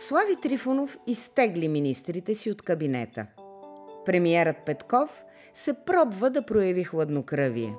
[0.00, 3.26] Слави Трифонов изтегли министрите си от кабинета.
[4.04, 5.24] Премиерът Петков
[5.54, 7.74] се пробва да прояви хладнокръвие.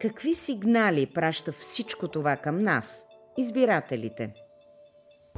[0.00, 3.06] Какви сигнали праща всичко това към нас,
[3.38, 4.32] избирателите?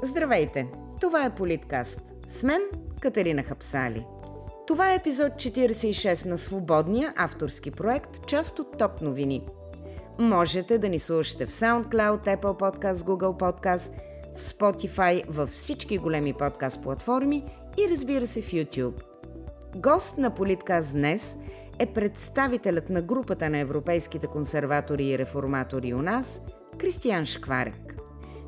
[0.02, 0.66] Здравейте!
[1.00, 2.00] Това е Политкаст.
[2.29, 2.62] С мен
[3.00, 4.06] Катерина Хапсали.
[4.66, 9.46] Това е епизод 46 на Свободния авторски проект, част от Топ новини.
[10.18, 13.90] Можете да ни слушате в SoundCloud, Apple Podcast, Google Podcast–
[14.39, 17.44] в Spotify, във всички големи подкаст платформи
[17.79, 19.03] и разбира се в YouTube.
[19.76, 21.39] Гост на Политказ днес
[21.79, 26.40] е представителят на групата на европейските консерватори и реформатори у нас,
[26.79, 27.94] Кристиян Шкварек.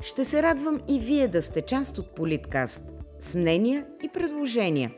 [0.01, 2.81] Ще се радвам и вие да сте част от Политкаст
[3.19, 4.91] с мнения и предложения.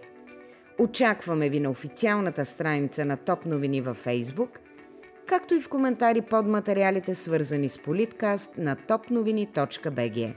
[0.80, 4.50] Очакваме ви на официалната страница на Топ новини във Facebook,
[5.28, 10.34] както и в коментари под материалите свързани с Политкаст на topnovini.bg.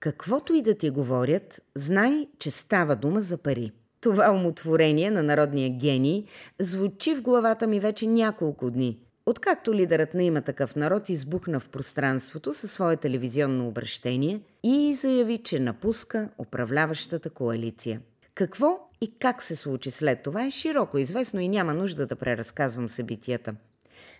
[0.00, 3.72] Каквото и да ти говорят, знай, че става дума за пари.
[4.00, 6.24] Това умотворение на народния гений
[6.58, 8.98] звучи в главата ми вече няколко дни.
[9.26, 15.38] Откакто лидерът на има такъв народ избухна в пространството със свое телевизионно обращение и заяви,
[15.38, 18.00] че напуска управляващата коалиция.
[18.34, 22.88] Какво и как се случи след това е широко известно и няма нужда да преразказвам
[22.88, 23.54] събитията.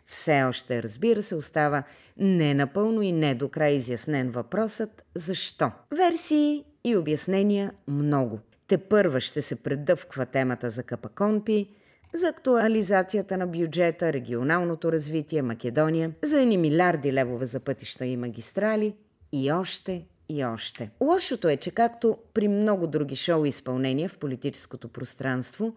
[0.07, 1.83] Все още, разбира се, остава
[2.17, 5.71] не напълно и не до край изяснен въпросът защо.
[5.97, 8.39] Версии и обяснения много.
[8.69, 11.69] Те първа ще се предъвква темата за Капаконпи,
[12.15, 18.95] за актуализацията на бюджета, регионалното развитие, Македония, за едни милиарди левове за пътища и магистрали
[19.33, 20.91] и още и още.
[21.01, 25.77] Лошото е, че както при много други шоу изпълнения в политическото пространство,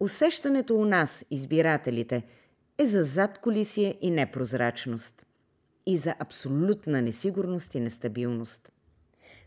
[0.00, 2.22] усещането у нас, избирателите–
[2.78, 5.26] е за задколисие и непрозрачност.
[5.86, 8.72] И за абсолютна несигурност и нестабилност.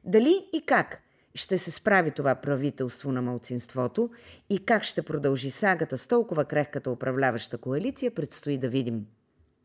[0.04, 1.02] Дали и как
[1.36, 4.10] ще се справи това правителство на малцинството
[4.50, 9.06] и как ще продължи сагата с толкова крехката управляваща коалиция, предстои да видим.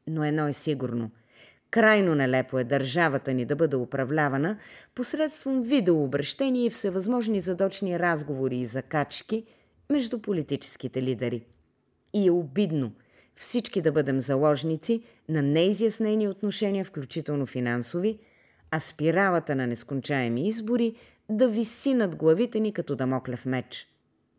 [0.06, 1.10] Но едно е сигурно–
[1.74, 4.58] Крайно нелепо е държавата ни да бъде управлявана
[4.94, 9.44] посредством видеообращения и всевъзможни задочни разговори и закачки
[9.90, 11.46] между политическите лидери.
[12.12, 12.92] И е обидно,
[13.36, 18.18] всички да бъдем заложници на неизяснени отношения, включително финансови,
[18.70, 20.94] а спиралата на нескончаеми избори
[21.28, 23.86] да виси над главите ни като дамоклев меч.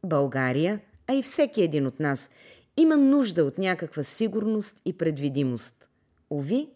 [0.06, 2.30] България, а и всеки един от нас,
[2.78, 5.90] има нужда от някаква сигурност и предвидимост.
[6.32, 6.70] Ови,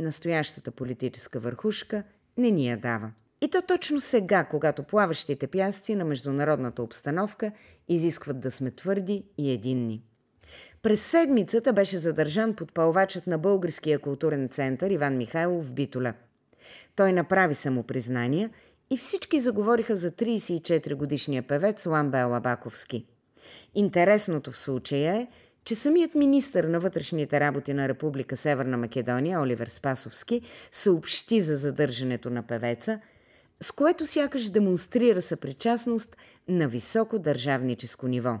[0.00, 2.02] настоящата политическа върхушка
[2.36, 3.10] не ни я дава.
[3.40, 7.52] И то точно сега, когато плаващите пясъци на международната обстановка
[7.88, 10.02] изискват да сме твърди и единни.
[10.86, 16.14] През седмицата беше задържан подпалвачът на Българския културен център Иван Михайлов в Битоля.
[16.96, 18.50] Той направи самопризнания
[18.90, 23.06] и всички заговориха за 34-годишния певец Ламбе Лабаковски.
[23.74, 25.26] Интересното в случая е,
[25.64, 30.42] че самият министър на вътрешните работи на Република Северна Македония, Оливер Спасовски,
[30.72, 33.00] съобщи за задържането на певеца,
[33.62, 36.16] с което сякаш демонстрира съпричастност
[36.48, 38.38] на високо държавническо ниво.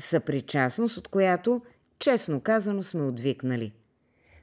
[0.00, 1.62] Съпричастност, от която–
[1.98, 3.72] Честно казано сме отвикнали.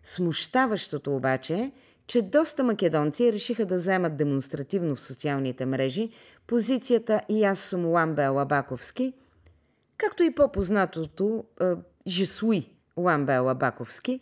[0.04, 1.72] Смущаващото обаче е,
[2.08, 6.10] че доста македонци решиха да вземат демонстративно в социалните мрежи
[6.48, 9.14] позицията и аз съм Ламбе Лабаковски,
[9.98, 11.46] както и по-познатото
[12.08, 14.20] Жесуи Ламбе Лабаковски,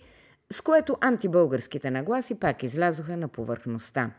[0.52, 4.12] с което антибългарските нагласи пак излязоха на повърхността.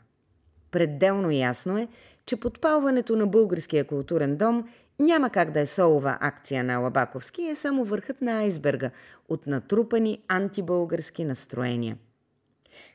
[0.73, 1.89] Пределно ясно е,
[2.27, 4.69] че подпалването на българския културен дом
[4.99, 8.91] няма как да е солова акция на Лабаковски, е само върхът на айсберга
[9.29, 11.97] от натрупани антибългарски настроения.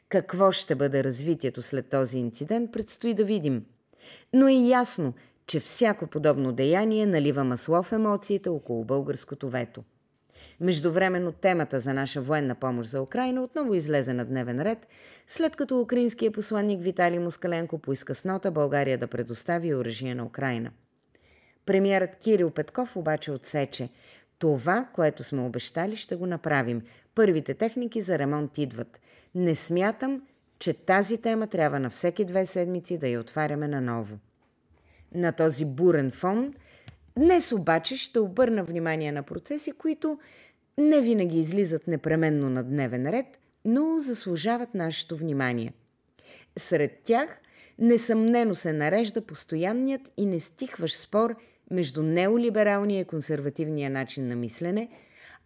[0.09, 3.65] Какво ще бъде развитието след този инцидент, предстои да видим.
[4.33, 5.13] Но е ясно,
[5.47, 9.83] че всяко подобно деяние налива масло в емоциите около българското вето.
[10.59, 14.88] Междувременно темата за наша военна помощ за Украина отново излезе на дневен ред,
[15.28, 20.71] след като украинският посланник Виталий Москаленко поиска с нота България да предостави оръжие на Украина–
[21.68, 23.89] Премьерът Кирил Петков обаче отсече.
[24.39, 26.81] Това, което сме обещали, ще го направим.
[27.15, 29.00] Първите техники за ремонт идват.
[29.36, 30.21] Не смятам,
[30.59, 34.18] че тази тема трябва на всеки две седмици да я отваряме наново.
[35.15, 36.54] На този бурен фон
[37.18, 40.19] днес обаче ще обърна внимание на процеси, които
[40.77, 45.74] не винаги излизат непременно на дневен ред, но заслужават нашето внимание.
[46.57, 47.41] Сред тях
[47.79, 51.35] несъмнено се нарежда постоянният и нестихващ спор–
[51.71, 54.89] между неолибералния и консервативния начин на мислене,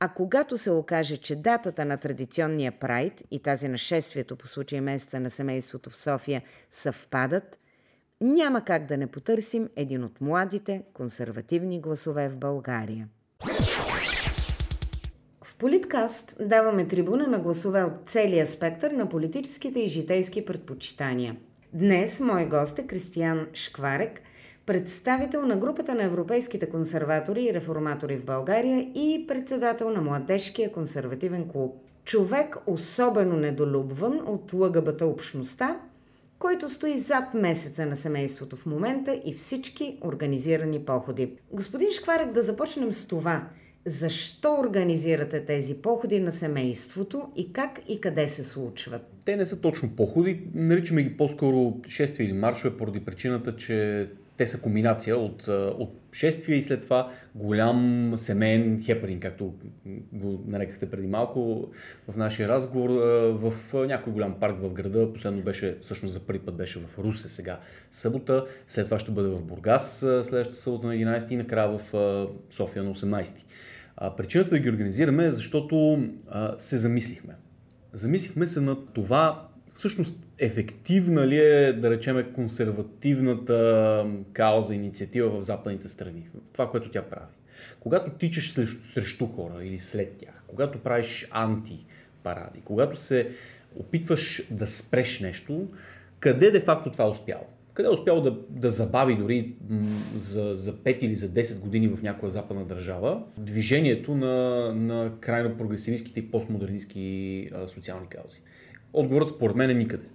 [0.03, 4.81] А когато се окаже, че датата на традиционния прайд и тази на шествието по случай
[4.81, 7.59] месеца на семейството в София съвпадат,
[8.21, 13.07] няма как да не потърсим един от младите консервативни гласове в България.
[15.61, 21.35] Политкаст даваме трибуна на гласове от целия спектър на политическите и житейски предпочитания.
[21.73, 24.21] Днес мой гост е Кристиян Шкварек,
[24.65, 31.49] представител на групата на европейските консерватори и реформатори в България и председател на Младежкия консервативен
[31.49, 31.75] клуб.
[32.05, 35.79] Човек особено недолюбван от ЛГБТ общността,
[36.39, 41.37] който стои зад месеца на семейството в момента и всички организирани походи.
[41.51, 43.47] Господин Шкварек, да започнем с това–
[43.85, 49.01] защо организирате тези походи на семейството и как и къде се случват?
[49.25, 54.07] Те не са точно походи, наричаме ги по-скоро шествия или маршове, поради причината, че
[54.37, 55.47] те са комбинация от,
[55.77, 59.53] от шествия и след това голям семейен хепарин, както
[60.13, 61.67] го нарекахте преди малко
[62.07, 62.89] в нашия разговор,
[63.31, 65.13] в някой голям парк в града.
[65.13, 67.59] Последно беше, всъщност за първи път беше в Русе сега
[67.91, 71.93] събота, след това ще бъде в Бургас следващата събота на 11 и накрая в
[72.49, 73.33] София на 18.
[74.17, 76.03] Причината да ги организираме е защото
[76.57, 77.35] се замислихме.
[77.93, 85.87] Замислихме се на това, всъщност ефективна ли е, да речеме, консервативната кауза, инициатива в западните
[85.87, 86.29] страни.
[86.53, 87.25] Това, което тя прави.
[87.79, 93.29] Когато тичаш срещу, срещу хора или след тях, когато правиш антипаради, когато се
[93.75, 95.67] опитваш да спреш нещо,
[96.19, 97.47] къде де-факто това е успяло?
[97.73, 99.55] Къде е успял да, да забави дори
[100.15, 105.57] за, за 5 или за 10 години в някоя западна държава движението на, на крайно
[105.57, 108.41] прогресивистските и постмодернистски а, социални каузи.
[108.93, 110.05] Отговорът според мен е никъде.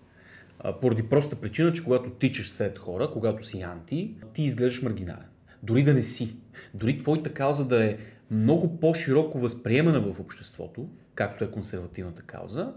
[0.59, 5.27] А, поради проста причина, че когато тичаш сред хора, когато си анти, ти изглеждаш маргинален.
[5.63, 6.37] Дори да не си.
[6.75, 7.97] Дори твоята кауза да е
[8.31, 12.73] много по-широко възприемана в обществото, както е консервативната кауза,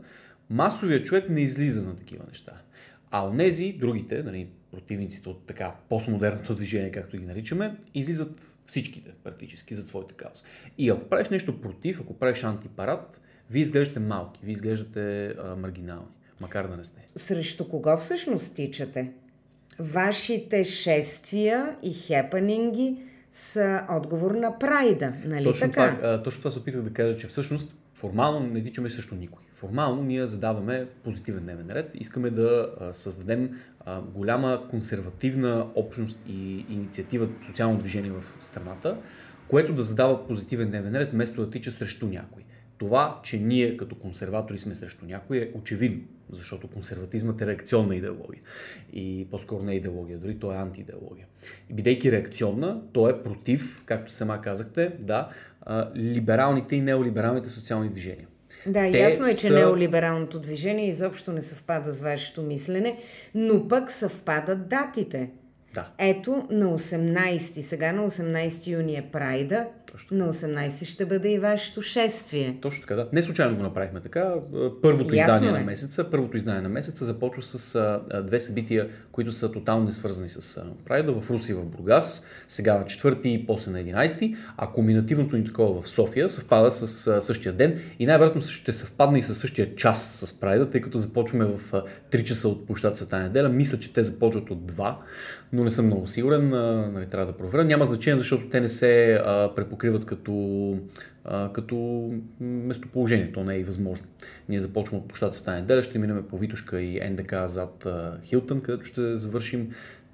[0.50, 2.62] масовият човек не излиза на такива неща.
[3.12, 9.74] А онези, другите, нали, противниците от така постмодерното движение, както ги наричаме, излизат всичките практически
[9.74, 10.44] за твоята кауза.
[10.78, 13.20] И ако правиш нещо против, ако правиш антипарад,
[13.50, 16.08] вие изглеждате малки, вие изглеждате а, маргинални,
[16.40, 17.06] макар да не сте.
[17.16, 19.12] Срещу кого всъщност тичате?
[19.80, 25.96] Вашите шествия и хепанинги са отговор на прайда, нали точно така?
[25.96, 29.44] Това, а, точно това се опитах да кажа, че всъщност формално не тичаме също никой.
[29.56, 31.92] Формално ние задаваме позитивен дневен ред.
[31.94, 33.60] Искаме да създадем
[34.14, 38.98] голяма консервативна общност и инициатива, социално движение в страната,
[39.48, 42.44] което да задава позитивен дневен ред, вместо да тича срещу някой.
[42.78, 48.42] Това, че ние като консерватори сме срещу някой е очевидно, защото консерватизмът е реакционна идеология.
[48.94, 51.26] И по-скоро не е идеология, дори то е антиидеология.
[51.70, 55.30] И бидейки реакционна, то е против, както сама казахте, да,
[55.96, 58.28] либералните и неолибералните социални движения.
[58.66, 59.56] Да, Те ясно е, че са...
[59.56, 62.98] неолибералното движение изобщо не съвпада с вашето мислене,
[63.36, 65.30] но пък съвпадат датите.
[65.74, 65.88] Да.
[65.98, 70.18] Ето на 18, сега на 18 юни е Прайда, точно.
[70.18, 72.58] На 18 ще бъде и вашето шествие.
[72.62, 73.10] Точно така, да.
[73.14, 74.34] Не случайно го направихме така.
[74.82, 75.60] Първото Ясно издание е.
[75.60, 79.92] на месеца, първото издание на месеца започва с а, две събития, които са тотално не
[79.92, 83.80] свързани с а, Прайда в Руси и в Бургас, сега на 4 и после на
[83.80, 88.74] 11, а комбинативното ни такова в София съвпада с а, същия ден и най-вероятно ще
[88.74, 92.68] съвпадне и с същия час с Прайда, тъй като започваме в а, 3 часа от
[92.68, 93.50] площад Света неделя.
[93.50, 94.96] Мисля, че те започват от 2,
[95.54, 97.66] но не съм много сигурен, а, нали, трябва да проверя.
[97.66, 100.78] Няма значение, защото те не се а, препокриват като,
[101.26, 102.10] а, като
[102.40, 103.32] местоположение.
[103.32, 104.06] То не е и възможно.
[104.50, 108.62] Ние започваме от площад Света неделя, ще минем по Витушка и НДК зад а, Хилтън,
[108.62, 109.70] където ще завършим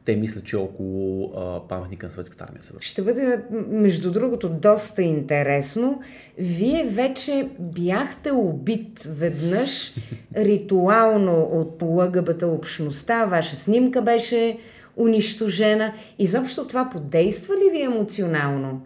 [0.05, 2.89] те мислят, че около а, паметника на съветската армия се върши.
[2.89, 6.01] Ще бъде, между другото, доста интересно.
[6.37, 9.93] Вие вече бяхте убит веднъж
[10.35, 14.57] ритуално от ЛГБТ общността, ваша снимка беше
[14.97, 15.93] унищожена.
[16.19, 18.81] Изобщо това подейства ли ви емоционално?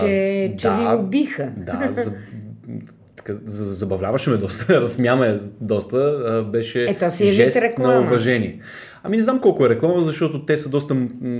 [0.00, 1.52] Че, а, че да, ви убиха?
[1.56, 2.12] Да, за,
[3.16, 6.44] така, забавляваше ме доста, разсмяме доста.
[6.52, 7.94] Беше Ето си е жест реклама.
[7.94, 8.60] на уважение.
[9.02, 10.94] Ами не знам колко е реклама, защото те са доста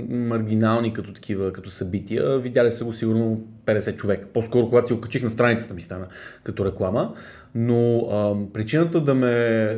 [0.09, 2.39] маргинални като такива, като събития.
[2.39, 4.27] Видяли са го сигурно 50 човека.
[4.33, 6.07] По-скоро, когато си окачих на страницата ми стана
[6.43, 7.13] като реклама.
[7.55, 9.29] Но а, причината да ме,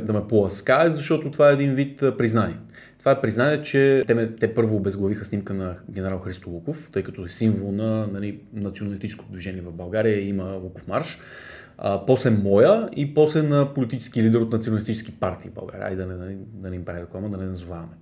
[0.04, 2.58] да ме поласка е, защото това е един вид признание.
[3.00, 7.04] Това е признание, че те, ме, те първо обезглавиха снимка на генерал Христо Луков, тъй
[7.04, 11.18] като е символ на нали, националистическото движение в България има Луков марш.
[11.78, 15.88] А, после моя и после на политически лидер от националистически партии в България.
[15.88, 17.94] Айде да не, да не им прави реклама, да не назоваваме.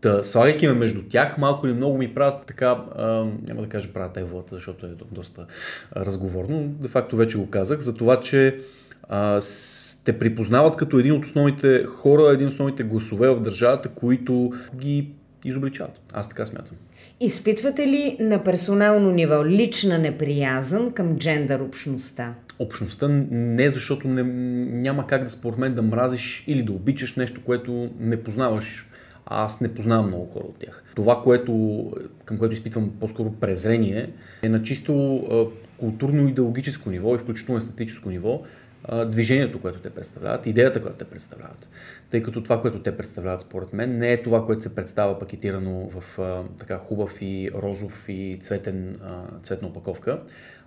[0.00, 3.06] Та, слагайки ме между тях, малко или много ми правят така, а,
[3.48, 5.46] няма да кажа правят еволата, защото е доста
[5.96, 8.58] разговорно, де факто вече го казах, за това, че
[9.14, 9.40] а,
[10.04, 15.08] те припознават като един от основните хора, един от основните гласове в държавата, които ги
[15.44, 16.00] изобличават.
[16.12, 16.76] Аз така смятам.
[17.20, 22.34] Изпитвате ли на персонално ниво лична неприязън към джендър общността?
[22.58, 24.22] Общността не защото не,
[24.80, 28.88] няма как да според мен да мразиш или да обичаш нещо, което не познаваш.
[29.26, 30.84] А аз не познавам много хора от тях.
[30.94, 31.82] Това, което,
[32.24, 34.10] към което изпитвам по-скоро презрение,
[34.42, 34.92] е на чисто
[35.80, 38.42] културно-идеологическо ниво и включително естетическо ниво,
[39.06, 41.68] движението, което те представляват, идеята, която те представляват.
[42.10, 45.90] Тъй като това, което те представляват, според мен, не е това, което се представя пакетирано
[45.90, 50.20] в а, така хубав и розов и цветен, а, цветна опаковка,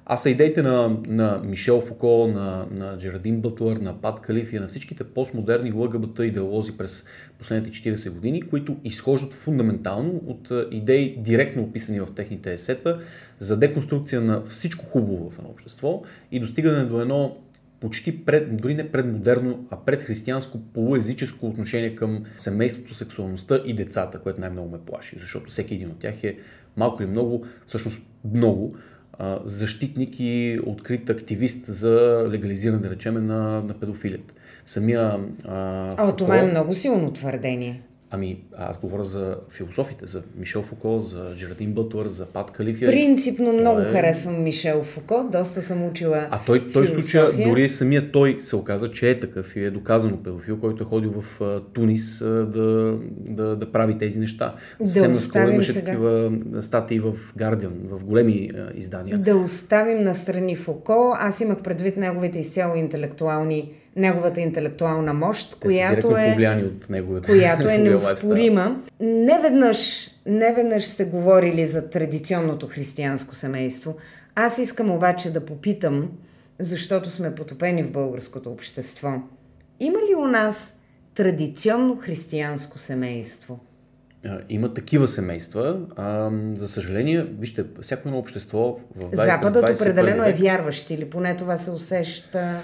[0.05, 4.60] а са идеите на, на Мишел Фуко, на, на Джерадин Бътлър, на Пат Калиф и
[4.60, 7.05] на всичките постмодерни ЛГБТ идеолози през
[7.39, 13.00] последните 40 години, които изхождат фундаментално от идеи, директно описани в техните есета,
[13.39, 17.38] за деконструкция на всичко хубаво в едно общество и достигане до едно
[17.86, 24.42] почти пред, дори не предмодерно, а предхристиянско полуезическо отношение към семейството, сексуалността и децата, което
[24.42, 26.38] най-много ме плаши, защото всеки един от тях е
[26.77, 28.01] малко или много, всъщност
[28.34, 28.72] много,
[29.44, 34.34] защитник и открит активист за легализиране, да речеме, на, на педофилията.
[34.65, 35.20] Самия.
[35.46, 37.82] А, а това е много силно твърдение.
[38.15, 42.89] Ами, аз говоря за философите, за Мишел Фуко, за Джерадин Бътлър, за Пат Калифия.
[42.91, 43.86] Принципно много е...
[43.86, 48.91] харесвам Мишел Фуко, доста съм учила А той, той случая, дори самия той се оказа,
[48.91, 51.41] че е такъв и е доказано педофил, който е ходил в
[51.74, 54.55] Тунис да, да, да прави тези неща.
[54.81, 55.86] Да Съвсем наскоро имаше сега.
[55.86, 56.31] такива
[56.62, 59.17] статии в Guardian, в големи издания.
[59.17, 61.15] Да оставим на страни Фуко.
[61.19, 67.78] Аз имах предвид неговите изцяло интелектуални неговата интелектуална мощ, която е, от неговата, която е
[67.78, 68.82] неоспорима.
[69.00, 73.96] Не веднъж, не веднъж сте говорили за традиционното християнско семейство.
[74.36, 76.12] Аз искам обаче да попитам,
[76.60, 79.14] защото сме потопени в българското общество.
[79.80, 80.80] Има ли у нас
[81.16, 83.60] традиционно християнско семейство?
[84.50, 85.80] Има такива семейства.
[85.96, 91.58] А, за съжаление, вижте, всяко едно общество в Западът определено е вярващ или поне това
[91.58, 92.62] се усеща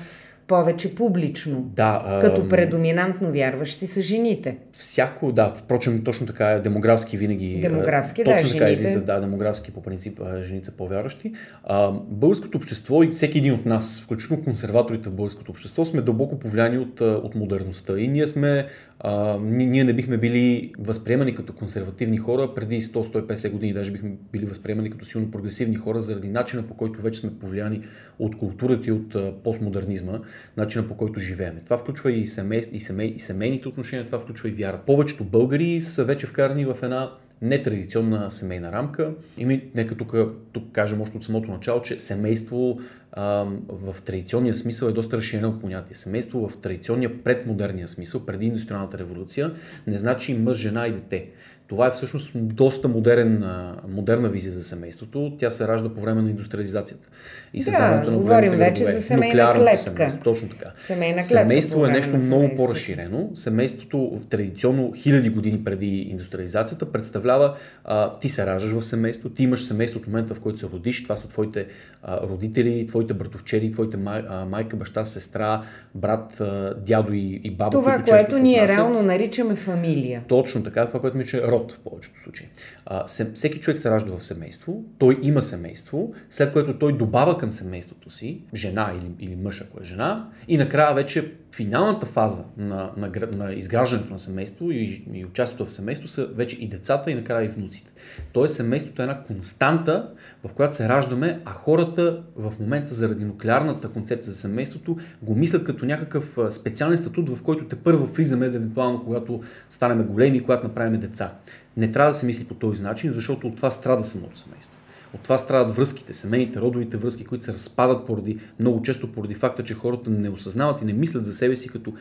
[0.52, 1.62] повече публично.
[1.76, 2.20] Да.
[2.22, 4.58] Като предоминантно вярващи са жените.
[4.72, 5.54] Всяко, да.
[5.56, 6.60] Впрочем, точно така е.
[6.60, 7.60] Демографски винаги.
[7.62, 8.54] Демографски, точно да.
[8.54, 8.72] Така жените...
[8.72, 9.20] излиза, да.
[9.20, 11.34] Демографски по принцип жените са по-вярващи.
[11.64, 16.40] А, българското общество и всеки един от нас, включително консерваторите в българското общество, сме дълбоко
[16.40, 18.00] повлияни от, от модерността.
[18.00, 18.68] И ние сме
[19.04, 24.46] а, ние не бихме били възприемани като консервативни хора преди 100-150 години, даже бихме били
[24.46, 27.82] възприемани като силно прогресивни хора заради начина по който вече сме повлияни
[28.20, 30.20] от културата и от а, постмодернизма,
[30.58, 31.60] начина по който живеем.
[31.64, 34.80] Това включва и, семей, и, семей, и семейните отношения, това включва и вяра.
[34.86, 39.14] Повечето българи са вече вкарани в една нетрадиционна семейна рамка.
[39.38, 40.16] И ми, нека тук,
[40.52, 42.80] тук кажем още от самото начало, че семейство
[43.18, 45.96] в традиционния смисъл е доста разширено понятие.
[45.96, 49.52] Семейство в традиционния предмодерния смисъл, преди индустриалната революция,
[49.88, 51.28] не значи мъж, жена и дете.
[51.72, 53.46] Това е всъщност доста модерен,
[53.88, 55.36] модерна визия за семейството.
[55.40, 57.08] Тя се ражда по време на индустриализацията.
[57.54, 59.78] И създаването да, на говорим вече за семейна клетка.
[59.78, 60.72] Семейство, точно така.
[60.76, 63.30] Семейна клетка семейство е нещо много по-разширено.
[63.36, 69.64] Семейството традиционно хиляди години преди индустриализацията представлява а, ти се раждаш в семейство, ти имаш
[69.64, 71.04] семейство от момента, в който се родиш.
[71.04, 71.68] Това са твоите
[72.04, 75.62] а, родители, твоите братовчери, твоите май, майка, баща, сестра,
[75.96, 76.42] брат,
[76.78, 77.70] дядо и, и баба.
[77.70, 80.24] Това, което ние реално наричаме фамилия.
[80.28, 82.48] Точно така, това, което ми че род в повечето случаи.
[82.86, 87.54] А, всеки човек се ражда в семейство, той има семейство, след което той добавя към
[87.54, 92.92] семейството си, жена или, или мъж, ако е жена, и накрая вече финалната фаза на,
[92.98, 97.16] на, на изграждането на семейство и, и участието в семейство са вече и децата и
[97.16, 97.92] накрая и внуците.
[98.34, 100.10] Тоест семейството е една константа,
[100.44, 105.64] в която се раждаме, а хората в момента заради нуклеарната концепция за семейството го мислят
[105.64, 111.00] като някакъв специален статут, в който те първо влизаме, евентуално когато станем големи, когато направим
[111.00, 111.34] деца.
[111.78, 114.76] Не трябва да се мисли по този начин, защото от това страда самото семейство.
[115.14, 119.64] От това страдат връзките, семейните, родовите връзки, които се разпадат поради, много често поради факта,
[119.64, 121.94] че хората не осъзнават и не мислят за себе си като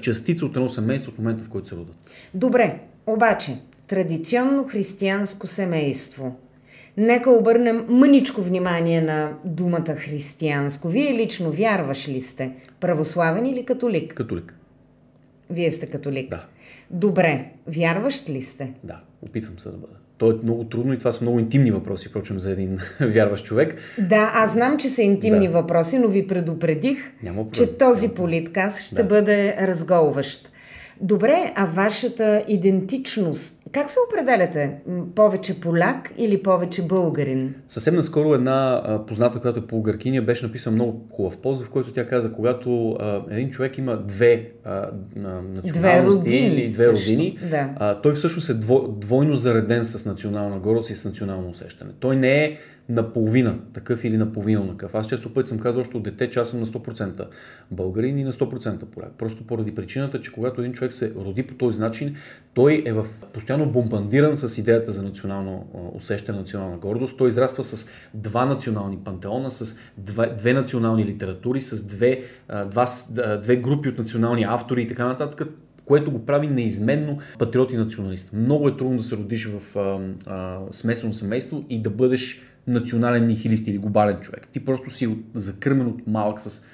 [0.00, 1.96] частица от едно семейство от момента, в който се родят.
[2.34, 6.36] Добре, обаче, традиционно християнско семейство.
[6.96, 10.88] Нека обърнем мъничко внимание на думата християнско.
[10.88, 12.52] Вие лично вярваш ли сте?
[12.80, 14.14] Православен или католик?
[14.14, 14.54] Католик.
[15.50, 16.30] Вие сте католик?
[16.30, 16.44] Да.
[16.90, 17.44] Добре.
[17.66, 18.72] Вярващ ли сте?
[18.84, 19.92] Да, опитвам се да бъда.
[20.18, 23.76] То е много трудно и това са много интимни въпроси, впрочем, за един вярващ човек.
[23.98, 25.52] Да, аз знам, че са интимни да.
[25.52, 29.04] въпроси, но ви предупредих, Няма че този политказ ще да.
[29.04, 30.50] бъде разголващ.
[31.00, 34.76] Добре, а вашата идентичност, Как се определяте?
[35.14, 37.54] Повече поляк или повече българин?
[37.68, 41.92] Съвсем наскоро една а, позната, която е българкиня, беше написана много хубав пост, в който
[41.92, 47.38] тя каза, когато а, един човек има две а, националности две родини, или две родини,
[47.50, 47.74] да.
[47.76, 51.90] а, той всъщност е дво, двойно зареден с национална гордост и с национално усещане.
[52.00, 54.94] Той не е наполовина такъв или наполовина такъв.
[54.94, 57.26] Аз често пъти съм казвал още от дете, че аз съм на 100%
[57.70, 59.12] българин и на 100% поляк.
[59.18, 62.16] Просто поради причината, че когато един човек се роди по този начин,
[62.54, 67.18] той е в постоянно бомбандиран с идеята за национално усещане, национална гордост.
[67.18, 72.22] Той израства с два национални пантеона, с две, две национални литератури, с две,
[72.66, 72.86] два,
[73.42, 75.48] две групи от национални автори и така нататък
[75.86, 78.32] което го прави неизменно патриот и националист.
[78.32, 83.26] Много е трудно да се родиш в а, а, смесено семейство и да бъдеш национален
[83.26, 84.48] нихилист или глобален човек.
[84.52, 86.66] Ти просто си закърмен от малък с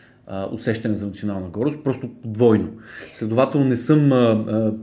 [0.53, 2.69] усещане за национална гордост, просто двойно.
[3.13, 4.11] Следователно не съм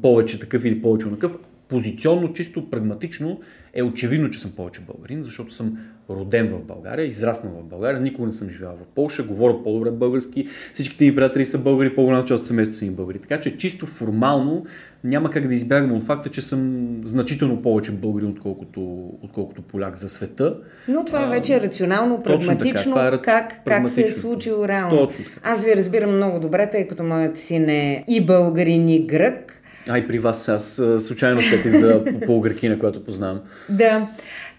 [0.02, 1.38] повече такъв или повече такъв.
[1.70, 3.40] Позиционно, чисто прагматично
[3.74, 5.78] е очевидно, че съм повече българин, защото съм
[6.10, 10.48] роден в България, израснал в България, никога не съм живял в Польша, говоря по-добре български,
[10.74, 13.20] всичките ми приятели са българи, по-голяма част от семейството ми българи.
[13.20, 14.66] Така че чисто формално
[15.04, 20.10] няма как да избягам от факта, че съм значително повече българин, отколкото, отколкото поляк за
[20.10, 20.58] света.
[20.88, 24.98] Но това е вече рационално, прагматично, така, е как, как се е случило реално.
[24.98, 25.40] Точно така.
[25.44, 29.49] Аз ви разбирам много добре, тъй като моят син е и българин, и грък.
[29.88, 33.40] Ай, при вас аз случайно сетих за българкина, която познавам.
[33.70, 34.08] Да.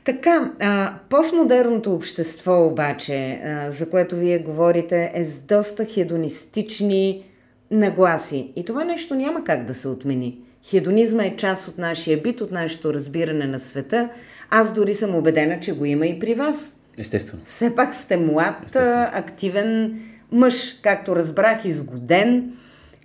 [0.05, 7.25] Така, а, постмодерното общество обаче, а, за което вие говорите, е с доста хедонистични
[7.71, 8.53] нагласи.
[8.57, 10.39] И това нещо няма как да се отмени.
[10.71, 14.09] Хедонизма е част от нашия бит, от нашето разбиране на света.
[14.51, 16.75] Аз дори съм убедена, че го има и при вас.
[16.99, 17.43] Естествено.
[17.47, 19.07] Все пак сте млад, Естествено.
[19.13, 20.01] активен
[20.33, 22.53] мъж, както разбрах, изгоден.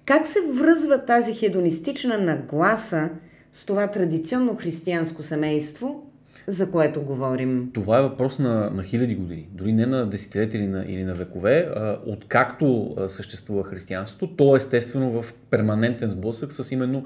[0.06, 3.10] Как се връзва тази хедонистична нагласа
[3.52, 6.04] с това традиционно християнско семейство,
[6.48, 7.72] за което говорим?
[7.74, 11.14] Това е въпрос на, на хиляди години, дори не на десетилетия или на, или на
[11.14, 11.70] векове.
[12.06, 17.04] Откакто съществува християнството, то е естествено в перманентен сблъсък с именно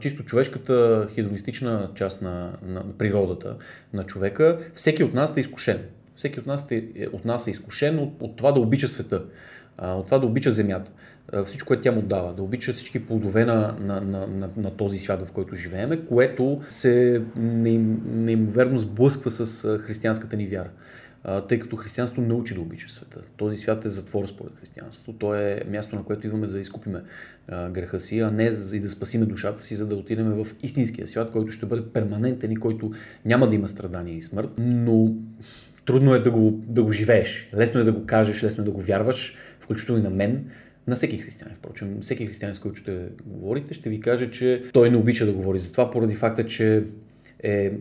[0.00, 3.56] чисто човешката хедонистична част на, на, природата
[3.92, 4.58] на човека.
[4.74, 5.78] Всеки от нас е изкушен.
[6.16, 9.22] Всеки от нас е, от нас е изкушен от, от това да обича света,
[9.82, 10.90] от това да обича земята
[11.46, 14.98] всичко, което тя му дава, да обича всички плодове на, на, на, на, на този
[14.98, 20.70] свят, в който живееме, което се неимоверно сблъсква с християнската ни вяра.
[21.48, 23.20] Тъй като християнството не учи да обича света.
[23.36, 25.18] Този свят е затвор според християнството.
[25.18, 27.02] То е място, на което идваме за да изкупиме
[27.48, 31.30] греха си, а не за да спасиме душата си, за да отидем в истинския свят,
[31.30, 32.92] който ще бъде перманентен и който
[33.24, 34.48] няма да има страдания и смърт.
[34.58, 35.14] Но
[35.86, 37.48] трудно е да го, да го живееш.
[37.56, 40.44] Лесно е да го кажеш, лесно е да го вярваш, включително и на мен
[40.86, 44.90] на всеки християнин, впрочем, всеки християнин, с който ще говорите, ще ви каже, че той
[44.90, 46.84] не обича да говори за това, поради факта, че
[47.42, 47.72] е,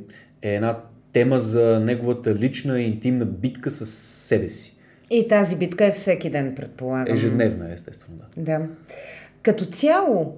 [0.42, 0.80] е една
[1.13, 4.78] тема за неговата лична и интимна битка с себе си.
[5.10, 7.16] И тази битка е всеки ден, предполагам.
[7.16, 8.44] Ежедневна, естествено, да.
[8.44, 8.68] Да.
[9.42, 10.38] Като цяло,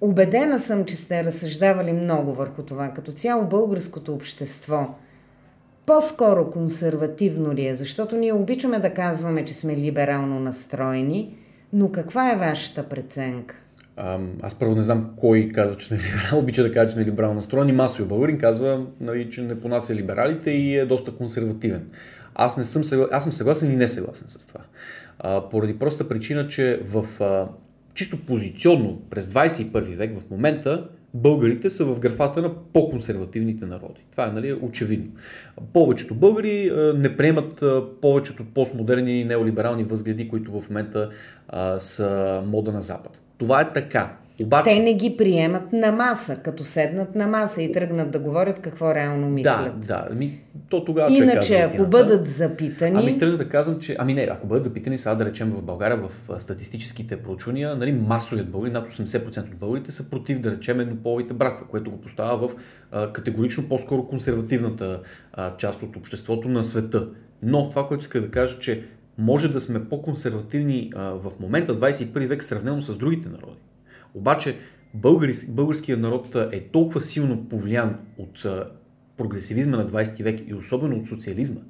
[0.00, 2.88] убедена съм, че сте разсъждавали много върху това.
[2.88, 4.94] Като цяло българското общество
[5.86, 7.74] по-скоро консервативно ли е?
[7.74, 11.36] Защото ние обичаме да казваме, че сме либерално настроени,
[11.72, 13.54] но каква е вашата преценка?
[14.42, 17.34] Аз първо не знам кой казва, че сме либерал, обича да каже, че сме либерално
[17.34, 17.72] настроени.
[17.72, 21.88] Масови българин казва, нали, че не понася либералите и е доста консервативен.
[22.34, 24.60] Аз, не съм, съгласен, аз съм съгласен и не съгласен с това.
[25.18, 27.48] А, поради проста причина, че в а,
[27.94, 34.00] чисто позиционно през 21 век в момента българите са в графата на по-консервативните народи.
[34.10, 35.10] Това е нали, очевидно.
[35.72, 37.64] Повечето българи не приемат
[38.00, 41.10] повечето постмодерни неолиберални възгледи, които в момента
[41.48, 43.22] а, са мода на Запад.
[43.38, 44.16] Това е така.
[44.44, 44.70] Обаче...
[44.70, 48.94] Те не ги приемат на маса, като седнат на маса и тръгнат да говорят какво
[48.94, 49.80] реално мислят.
[49.80, 50.08] Да, да.
[50.10, 52.98] Ами, то тогава Иначе, ако бъдат запитани...
[52.98, 53.96] Ами, тръгна да казвам, че...
[53.98, 58.48] Ами не, ако бъдат запитани, сега да речем в България, в статистическите проучвания, нали, масовият
[58.48, 62.54] българи, над 80% от българите са против, да речем, еднополовите бракове, което го поставя в
[62.92, 65.00] а, категорично по-скоро консервативната
[65.32, 67.08] а, част от обществото на света.
[67.42, 68.84] Но това, което иска да кажа, че
[69.18, 73.56] може да сме по-консервативни а, в момента, 21 век, сравнено с другите народи.
[74.14, 74.56] Обаче
[74.94, 78.46] българи, българският народ е толкова силно повлиян от
[79.16, 81.60] прогресивизма на 20 век и особено от социализма,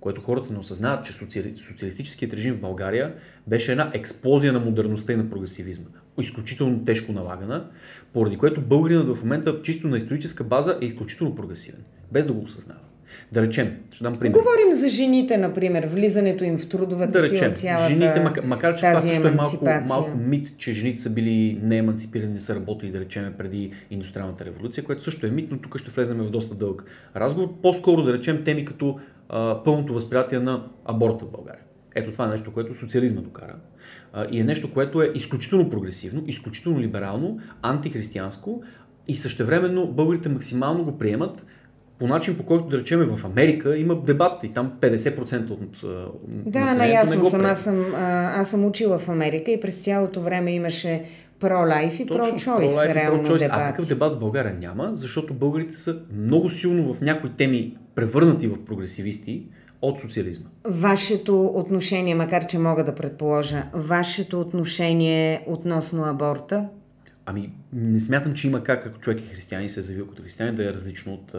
[0.00, 3.14] което хората не осъзнават, че социали, социалистическият режим в България
[3.46, 5.86] беше една експлозия на модерността и на прогресивизма.
[6.20, 7.70] Изключително тежко налагана,
[8.12, 11.80] поради което българинът в момента чисто на историческа база е изключително прогресивен,
[12.12, 12.80] без да го осъзнава.
[13.32, 14.38] Да речем, ще дам пример.
[14.38, 18.74] Говорим за жените, например, влизането им в трудовата да речем, сила, цялата жените, макар, макар
[18.74, 22.90] че това също е малко, малко мит, че жените са били нееманципирани, не са работили,
[22.90, 26.54] да речем, преди индустриалната революция, което също е мит, но тук ще влезем в доста
[26.54, 26.84] дълъг
[27.16, 27.48] разговор.
[27.62, 31.62] По-скоро да речем теми като а, пълното възприятие на аборта в България.
[31.94, 33.56] Ето това е нещо, което социализма докара.
[34.12, 38.62] А, и е нещо, което е изключително прогресивно, изключително либерално, антихристиянско
[39.08, 41.46] и същевременно българите максимално го приемат
[41.98, 45.84] по начин, по който да речем в Америка има дебат и там 50% от
[46.28, 47.44] Да, наясно съм.
[47.44, 47.84] Аз съм,
[48.36, 51.04] аз съм учила в Америка и през цялото време имаше
[51.40, 53.38] pro-life и и реално pro-choice.
[53.38, 53.56] дебат.
[53.58, 58.46] А такъв дебат в България няма, защото българите са много силно в някои теми превърнати
[58.46, 59.42] в прогресивисти
[59.82, 60.46] от социализма.
[60.64, 66.64] Вашето отношение, макар че мога да предположа, вашето отношение относно аборта?
[67.26, 70.22] Ами, не смятам, че има как, ако човек е християнин и се е заявил като
[70.22, 71.34] християнин, да е различно от,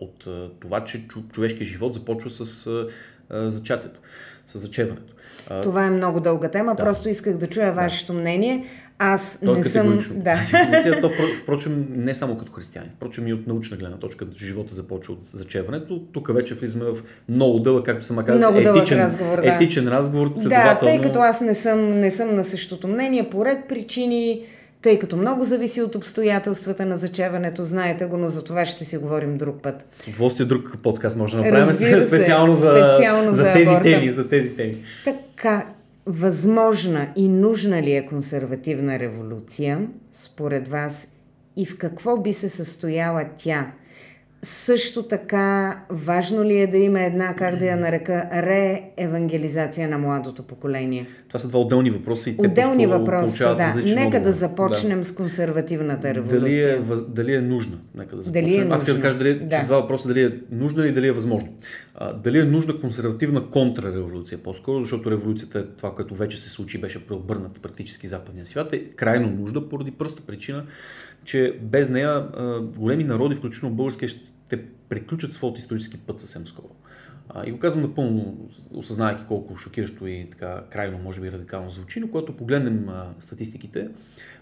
[0.00, 0.28] от
[0.60, 2.68] това, че човешкият живот започва с
[3.30, 4.00] зачатието,
[4.46, 5.14] с зачеването.
[5.62, 6.84] Това е много дълга тема, Да.
[6.84, 8.66] просто исках да чуя вашето мнение.
[8.98, 9.98] Аз То е не съм...
[10.10, 10.34] Да.
[10.36, 14.74] Позиция, то, впро- впрочем, не само като християни, впрочем и от научна гледна точка, живота
[14.74, 16.02] започва от зачеването.
[16.12, 16.96] Тук вече влизаме в
[17.28, 19.54] много дълъг, както съм казал, Много етичен, разговор, да.
[19.54, 20.34] етичен разговор.
[20.38, 24.44] Да, тъй като аз не съм, не съм на същото мнение, по ред причини,
[24.82, 28.96] тъй като много зависи от обстоятелствата на зачеването, знаете го, но за това ще си
[28.96, 29.84] говорим друг път.
[29.94, 33.82] С удоволствие друг подкаст може да направим се, специално, за, специално за, за тези аборта.
[33.82, 34.76] теми, за тези теми.
[35.04, 35.66] Така,
[36.06, 41.08] възможна и нужна ли е консервативна революция, според вас,
[41.56, 43.72] и в какво би се състояла тя?
[44.44, 50.42] Също така, важно ли е да има една, как да я нарека, реевангелизация на младото
[50.42, 51.06] поколение?
[51.28, 53.74] Това са два отделни въпроса и те Отделни въпроси, да.
[53.84, 56.82] Нека да започнем с консервативната революция.
[56.82, 57.78] Дали е, дали е нужна?
[57.94, 58.72] Нека да Дали е започнем.
[58.72, 59.46] Аз искам да кажа дали, Да.
[59.46, 59.60] да.
[59.60, 61.48] че два въпроса дали е нужна или дали е възможно.
[61.94, 66.80] А, дали е нужна консервативна контрреволюция по-скоро, защото революцията е това, което вече се случи,
[66.80, 70.64] беше преобърнат практически западния свят, е крайно нужда поради проста причина,
[71.24, 74.08] че без нея а, големи народи, включително българския,
[74.52, 76.70] ще приключат своят исторически път съвсем скоро.
[77.28, 82.00] А, и го казвам напълно, осъзнавайки колко шокиращо и така крайно, може би радикално звучи,
[82.00, 83.88] но когато погледнем а, статистиките,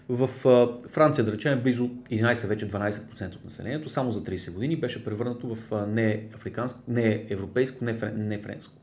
[0.09, 4.75] в а, Франция, да речем, близо 11, вече 12% от населението, само за 30 години
[4.75, 8.81] беше превърнато в а, не африканско, не европейско, не, френ, не френско.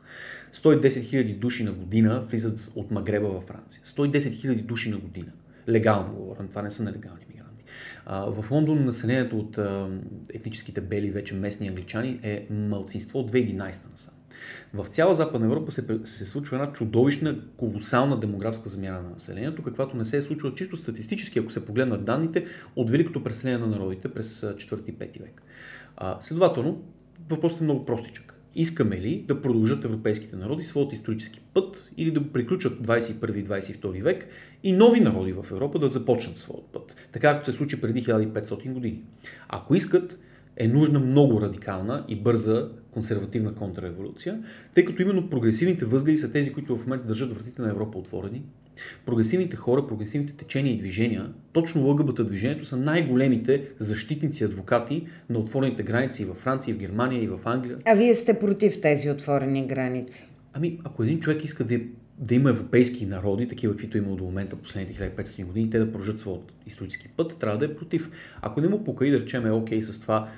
[0.54, 3.82] 110 000 души на година влизат от Магреба във Франция.
[3.84, 5.32] 110 000 души на година.
[5.68, 7.24] Легално говорим, това не са нелегални
[8.08, 9.58] в Лондон населението от
[10.34, 14.14] етническите бели, вече местни англичани е малцинство от 2011 насам.
[14.74, 19.96] В цяла Западна Европа се, се случва една чудовищна, колосална демографска замяна на населението, каквато
[19.96, 24.08] не се е случила чисто статистически, ако се погледнат данните от великото преселение на народите
[24.08, 25.42] през 4 и 5 век.
[26.20, 26.82] Следователно,
[27.30, 28.37] въпросът е много простичък.
[28.58, 34.02] Искаме ли да продължат европейските народи своят исторически път или да приключат 21 и 22
[34.02, 34.28] век
[34.62, 38.72] и нови народи в Европа да започнат своят път, така както се случи преди 1500
[38.72, 39.02] години.
[39.48, 40.18] Ако искат,
[40.56, 44.42] е нужна много радикална и бърза консервативна контрреволюция,
[44.74, 48.42] тъй като именно прогресивните възгледи са тези, които в момента държат вратите на Европа отворени.
[49.06, 55.82] Прогресивните хора, прогресивните течения и движения, точно ЛГБТ движението са най-големите защитници, адвокати на отворените
[55.82, 57.76] граници и във Франция, и в Германия, и в Англия.
[57.84, 60.28] А вие сте против тези отворени граници?
[60.52, 61.80] Ами, ако един човек иска да,
[62.18, 65.92] да има европейски народи, такива каквито е имало до момента последните 1500 години, те да
[65.92, 68.10] продължат своят исторически път, трябва да е против.
[68.42, 70.28] Ако не му пука и да речем е окей с това,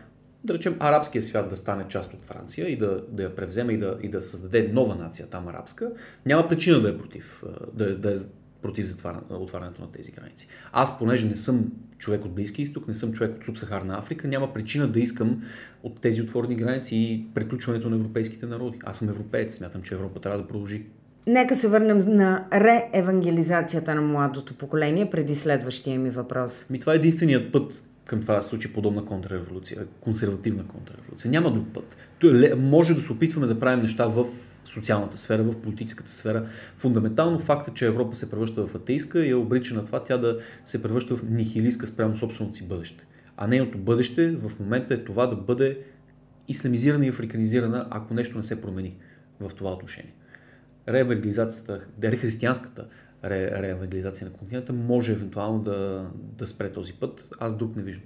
[0.45, 3.79] да речем арабския свят да стане част от Франция и да, да я превземе и
[3.79, 5.93] да, и да създаде нова нация там арабска,
[6.27, 7.43] няма причина да е против,
[7.75, 8.15] да, е- да е
[8.63, 10.49] против затваря, отварянето на тези граници.
[10.73, 14.53] Аз, понеже не съм човек от Близки изток, не съм човек от Субсахарна Африка, няма
[14.53, 15.43] причина да искам
[15.83, 18.79] от тези отворени граници и приключването на европейските народи.
[18.85, 20.87] Аз съм европеец, смятам, че Европа трябва да продължи.
[21.27, 26.71] Нека се върнем на реевангелизацията на младото поколение преди следващия ми въпрос.
[26.71, 31.31] Ми това е единственият път към това да се случи подобна контрреволюция, консервативна контрреволюция.
[31.31, 31.97] Няма друг път.
[32.25, 34.27] Е Може да се опитваме да правим неща в
[34.65, 36.47] социалната сфера, в политическата сфера.
[36.77, 40.39] Фундаментално факта, че Европа се превръща в атеистка и е обрича на това тя да
[40.65, 43.07] се превръща в нихилистка спрямо собственото си бъдеще.
[43.37, 45.79] А нейното бъдеще в момента е това да бъде
[46.49, 48.97] исламизирана и африканизирана, ако нещо не се промени
[49.41, 50.15] в това отношение.
[50.89, 52.87] Реевангелизацията, рехристиянската
[53.25, 56.07] ре, реевангелизация на континента, може евентуално да,
[56.39, 57.29] да спре този път.
[57.41, 58.05] Аз друг не виждам.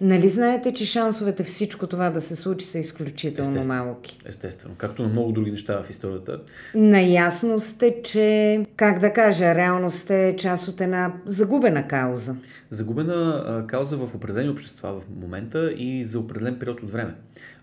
[0.00, 3.84] Нали знаете, че шансовете всичко това да се случи са изключително Естествено.
[3.84, 4.18] малки?
[4.24, 4.74] Естествено.
[4.78, 6.40] Както на много други неща в историята.
[6.74, 12.36] Наясно сте, че, как да кажа, реално сте част от една загубена кауза.
[12.70, 17.14] Загубена а, кауза в определени общества в момента и за определен период от време.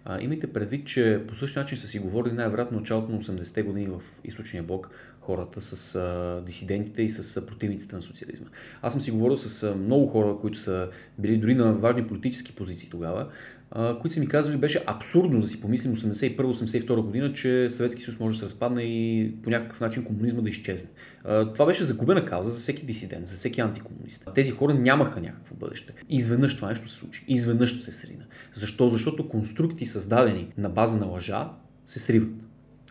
[0.06, 3.88] А, имайте предвид, че по същия начин са си говорили най-вероятно началото на 80-те години
[3.88, 4.89] в източния блок
[5.25, 8.47] хората с а, дисидентите и с а, противниците на социализма.
[8.81, 12.55] Аз съм си говорил с а, много хора, които са били дори на важни политически
[12.55, 13.27] позиции тогава,
[13.71, 18.19] а, които са ми казвали, беше абсурдно да си помислим 81-82 година, че Съветски съюз
[18.19, 20.89] може да се разпадне и по някакъв начин комунизма да изчезне.
[21.23, 24.29] А, това беше загубена кауза за всеки дисидент, за всеки антикомунист.
[24.36, 25.93] Тези хора нямаха някакво бъдеще.
[26.09, 27.25] Изведнъж това нещо се случи.
[27.27, 28.23] Изведнъж се срина.
[28.53, 28.89] Защо?
[28.89, 31.49] Защото конструкти, създадени на база на лъжа,
[31.86, 32.29] се сриват.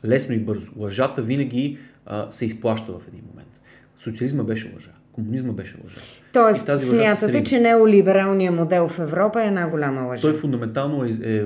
[0.05, 0.73] Лесно и бързо.
[0.77, 3.61] Лъжата винаги а, се изплаща в един момент.
[3.99, 4.91] Социализма беше лъжа.
[5.13, 6.01] Комунизма беше лъжа.
[6.33, 10.23] Тоест, смятате, че неолибералният модел в Европа е една голяма лъжа?
[10.23, 11.45] Той фундаментално е, е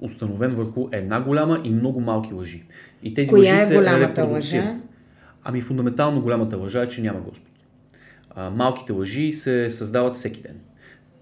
[0.00, 2.64] установен върху една голяма и много малки лъжи.
[3.02, 4.76] И тези Коя лъжи е голямата лъжа?
[5.44, 7.52] Ами фундаментално голямата лъжа е, че няма Господ.
[8.30, 10.56] А, малките лъжи се създават всеки ден.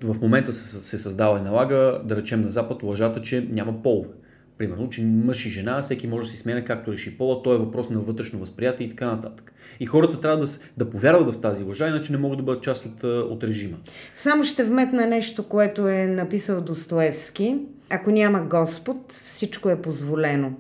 [0.02, 4.08] В момента се, се създава и налага, да речем на Запад, лъжата, че няма полове.
[4.58, 7.58] Примерно, че мъж и жена, всеки може да си сменя както реши пола, то е
[7.58, 9.52] въпрос на вътрешно възприятие и така нататък.
[9.80, 12.86] И хората трябва да, да повярват в тази лъжа, иначе не могат да бъдат част
[12.86, 13.76] от, от режима.
[14.14, 17.58] Само ще вметна нещо, което е написал Достоевски.
[17.90, 20.52] Ако няма Господ, всичко е позволено.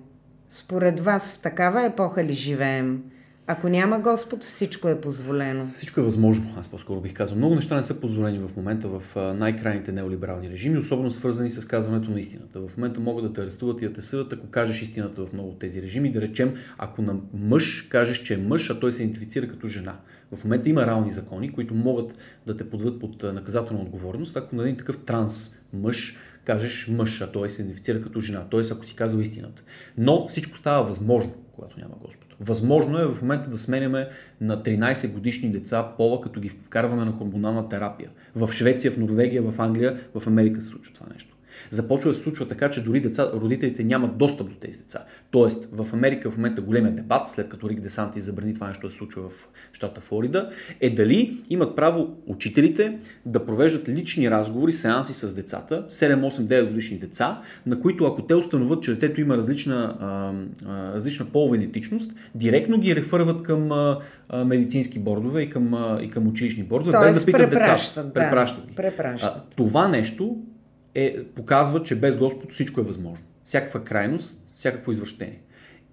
[0.48, 3.02] Според вас в такава епоха ли живеем?
[3.50, 5.66] Ако няма Господ, всичко е позволено.
[5.74, 7.36] Всичко е възможно, аз по-скоро бих казал.
[7.36, 9.02] Много неща не са позволени в момента в
[9.34, 12.60] най-крайните неолиберални режими, особено свързани с казването на истината.
[12.60, 15.48] В момента могат да те арестуват и да те съдат, ако кажеш истината в много
[15.48, 16.12] от тези режими.
[16.12, 19.96] Да речем, ако на мъж кажеш, че е мъж, а той се идентифицира като жена.
[20.36, 22.14] В момента има реални закони, които могат
[22.46, 27.32] да те подведат под наказателна отговорност, ако на един такъв транс мъж кажеш мъж, а
[27.32, 28.44] той се идентифицира като жена.
[28.50, 28.60] Т.е.
[28.72, 29.62] ако си казал истината.
[29.98, 32.36] Но всичко става възможно, когато няма Господ.
[32.40, 34.08] Възможно е в момента да сменяме
[34.40, 38.10] на 13 годишни деца пола, като ги вкарваме на хормонална терапия.
[38.36, 41.37] В Швеция, в Норвегия, в Англия, в Америка се случва това нещо.
[41.70, 45.04] Започва да се случва така, че дори деца, родителите нямат достъп до тези деца.
[45.30, 48.90] Тоест, в Америка в момента големия дебат, след като Рик Десанти забрани това нещо да
[48.90, 55.14] се случва в щата Флорида, е дали имат право учителите да провеждат лични разговори, сеанси
[55.14, 59.36] с децата, 7, 8, 9 годишни деца, на които ако те установят, че детето има
[59.36, 60.32] различна, а,
[60.66, 63.98] а, различна полова идентичност, директно ги рефърват към а,
[64.44, 68.02] медицински бордове и към, и към училищни бордове, Тоест, без да питат препращат, деца.
[68.02, 69.54] да, Препращат препращат.
[69.56, 70.36] Това нещо
[70.98, 73.24] е, показва, че без Господ всичко е възможно.
[73.44, 75.40] Всякаква крайност, всякакво извращение.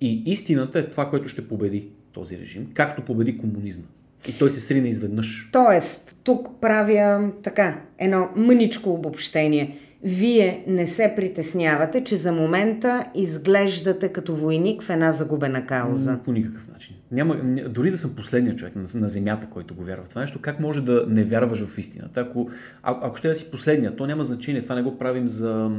[0.01, 3.83] И истината е това, което ще победи този режим, както победи комунизма.
[4.27, 5.49] И той се срина изведнъж.
[5.51, 9.77] Тоест, тук правя така, едно мъничко обобщение.
[10.07, 16.19] Вие не се притеснявате, че за момента изглеждате като войник в една загубена кауза.
[16.25, 16.95] По никакъв начин.
[17.11, 20.21] Няма, ня- дори да съм последният човек на, на земята, който го вярва в това
[20.21, 22.19] нещо, как може да не вярваш в истината?
[22.19, 22.49] Ако,
[22.83, 24.61] а, ако ще да си последния, то няма значение.
[24.61, 25.71] Това не го правим за,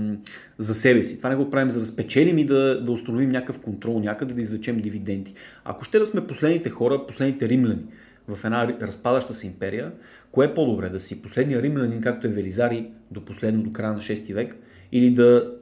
[0.59, 1.19] за себе си.
[1.19, 4.41] Това не го правим за да спечелим и да, да установим някакъв контрол някъде, да
[4.41, 5.35] извлечем дивиденти.
[5.65, 7.85] Ако ще да сме последните хора, последните римляни
[8.29, 9.93] в една разпадаща се империя,
[10.37, 10.89] кое е по-добре?
[10.89, 14.57] Да си последния римлянин, както е Велизари до последно, до края на 6 век,
[14.93, 15.53] или да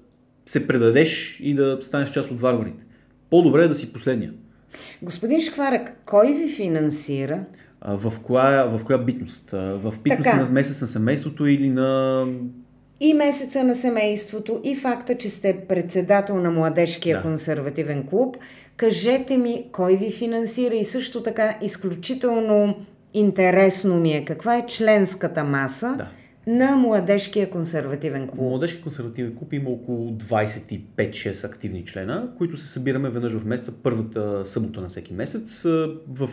[0.47, 2.85] се предадеш и да станеш част от варварите?
[3.31, 4.33] По-добре е да си последния.
[5.03, 7.45] Господин Шкварък, кой ви финансира?
[7.81, 9.51] А, В коя, в коя битност?
[9.51, 10.37] В битност Така.
[10.37, 12.25] на месец на семейството или на...
[13.01, 17.23] И месеца на семейството, и факта, че сте председател на Младежкия Да.
[17.23, 18.37] консервативен клуб.
[18.77, 22.77] Кажете ми, кой ви финансира и също така изключително
[23.15, 26.09] интересно ми е каква е членската маса Да.
[26.47, 28.41] на Младежкия консервативен клуб.
[28.41, 30.81] Младежки консервативен клуб има около 25-6
[31.45, 35.63] активни члена, които се събираме веднъж в месеца, първата събота на всеки месец.
[36.09, 36.29] В...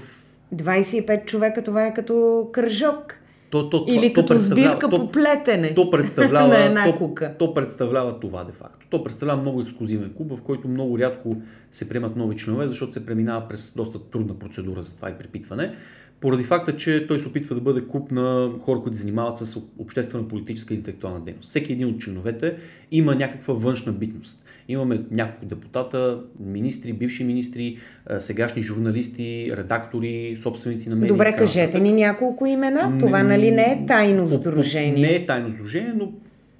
[0.55, 3.17] 25 човека, това е като кръжок.
[3.49, 7.35] То, то, Или то като сбирка то- по плетене То представлява, на една то, кука.
[7.39, 8.85] то представлява това де-факто.
[8.89, 11.35] То представлява много ексклюзивен клуб, в който много рядко
[11.71, 15.75] се приемат нови членове, защото се преминава през доста трудна процедура за това и препитване.
[16.21, 20.27] Поради факта, че той се опитва да бъде клуб на хора, които занимават с обществена,
[20.27, 21.49] политическа и интелектуална дейност.
[21.49, 22.55] Всеки един от членовете
[22.91, 24.43] има някаква външна битност.
[24.67, 27.77] Имаме няколко депутата, министри, бивши министри,
[28.19, 31.07] сегашни журналисти, редактори, собственици на медии.
[31.07, 32.97] Добре, кажете ни няколко имена.
[32.99, 35.01] Това нали не е тайно сдружение.
[35.01, 36.11] Не е тайно сдружение, но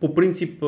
[0.02, 0.60] По принцип,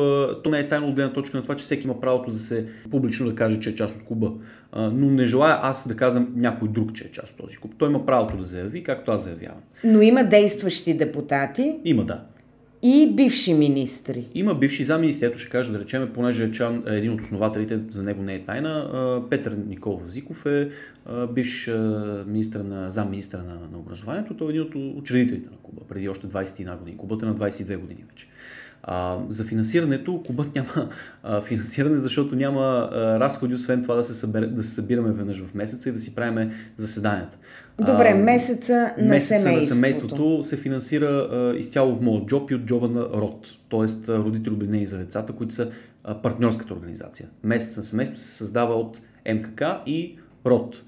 [0.44, 2.66] то не е тайно от гледна точка на това, че всеки има правото да се
[2.90, 4.32] публично да каже, че е част от клуба.
[4.76, 7.74] Но не желая аз да казвам някой друг, че е част от този клуб.
[7.78, 9.60] Той има правото да заяви, както аз заявявам.
[9.84, 11.76] Но има действащи депутати.
[11.84, 12.24] Има, да.
[12.86, 14.28] И бивши министри.
[14.34, 15.26] Има бивши замминистри.
[15.26, 18.44] Ето ще кажа, да речем, понеже Чан е един от основателите, за него не е
[18.44, 19.22] тайна.
[19.30, 20.68] Петър Николов Зиков е
[21.32, 21.70] бивш
[22.26, 24.36] министр на, замминистър на, на образованието.
[24.36, 26.98] Той е един от учредителите на клуба, преди още 21 години.
[26.98, 28.26] Клубът е на 22 години вече.
[28.86, 30.88] А, за финансирането клубът няма
[31.22, 32.60] а, финансиране, защото няма
[32.92, 35.98] а, разходи, освен това да се, събере, да се събираме веднъж в месеца и да
[35.98, 37.38] си правиме заседанията.
[37.78, 39.56] Добре, месеца на месеца семейството.
[39.56, 44.12] на семейството се финансира а, изцяло от моят джоб и от джоба на РОД, т.е.
[44.12, 45.70] родители обединени за децата, които са
[46.04, 47.28] а, партньорската организация.
[47.44, 49.00] Месец на семейството се създава от
[49.34, 50.82] МКК и РОД.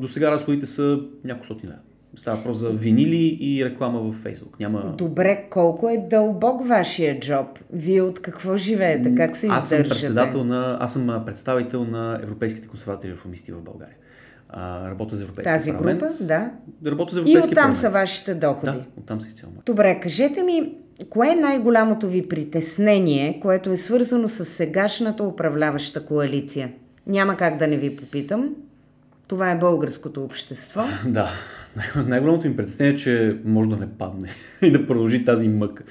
[0.00, 1.78] До сега разходите са няколко сотни лева.
[2.16, 4.60] Става въпрос за винили и реклама във Фейсбук.
[4.60, 4.94] Няма...
[4.98, 7.46] Добре, колко е дълбок вашия джоб?
[7.72, 9.14] Вие от какво живеете?
[9.14, 13.96] Как се аз съм председател на, Аз съм представител на европейските консерватори реформисти в България.
[14.48, 16.00] А, работя за Европейския Тази парламент.
[16.00, 16.50] група, да.
[16.86, 17.80] Работя за Европейския И оттам парламент.
[17.80, 18.72] са вашите доходи.
[18.72, 19.52] Да, оттам са изцяло.
[19.66, 20.74] Добре, кажете ми,
[21.10, 26.72] кое е най-голямото ви притеснение, което е свързано с сегашната управляваща коалиция?
[27.06, 28.54] Няма как да не ви попитам.
[29.28, 30.82] Това е българското общество.
[31.08, 31.30] Да.
[32.06, 34.28] Най-голямото им представление е, че може да не падне
[34.62, 35.84] и да продължи тази мъка.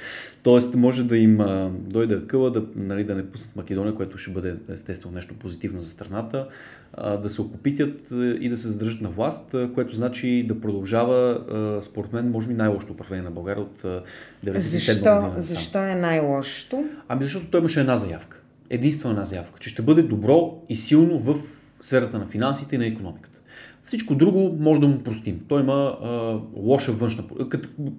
[0.43, 4.31] Тоест, може да им а, дойде къла, да, нали, да не пуснат Македония, което ще
[4.31, 6.47] бъде естествено нещо позитивно за страната,
[6.93, 11.31] а, да се окупитят и да се задържат на власт, а, което значи да продължава,
[11.31, 13.85] а, според мен, може би най-лошото управление на България от
[14.45, 15.41] 97 защо, година.
[15.41, 16.85] Защо е най-лошото?
[17.07, 18.41] Ами защото той имаше една заявка.
[18.69, 21.39] Единствена една заявка, че ще бъде добро и силно в
[21.81, 23.38] сферата на финансите и на економиката.
[23.89, 25.39] Всичко друго може да му простим.
[25.47, 27.23] Той има а, лоша външна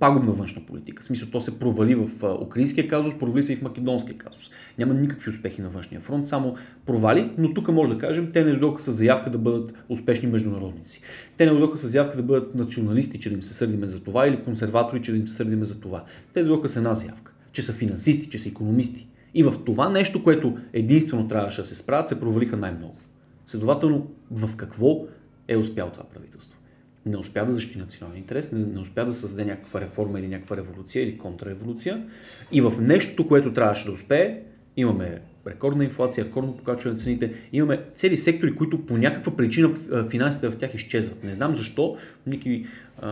[0.00, 1.02] пагубна външна политика.
[1.02, 4.50] В смисъл, то се провали в а, украинския казус, провали се и в македонския казус.
[4.78, 6.54] Няма никакви успехи на външния фронт, само
[6.86, 11.02] провали, но тук може да кажем, те не дойдоха с заявка да бъдат успешни международници.
[11.36, 14.26] Те не дойдоха с заявка да бъдат националисти, че да им се сърдиме за това,
[14.26, 16.04] или консерватори, че да им се сърдиме за това.
[16.32, 19.08] Те дойдоха с една заявка, че са финансисти, че са економисти.
[19.34, 22.96] И в това нещо, което единствено трябваше да се справят, се провалиха най-много.
[23.46, 25.06] Следователно, в какво
[25.50, 26.58] е успял това правителство.
[27.06, 30.56] Не успя да защити националния интерес, не, не успя да създаде някаква реформа или някаква
[30.56, 32.06] революция или контрреволюция.
[32.52, 34.42] И в нещото, което трябваше да успее,
[34.76, 39.74] имаме рекордна инфлация, рекордно покачване на цените, имаме цели сектори, които по някаква причина
[40.10, 41.24] финансите в тях изчезват.
[41.24, 41.96] Не знам защо.
[42.26, 42.66] Ники
[42.98, 43.10] а,